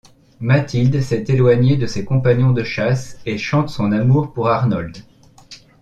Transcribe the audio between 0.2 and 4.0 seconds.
Mathilde s'est éloignée de ses compagnons de chasse et chante son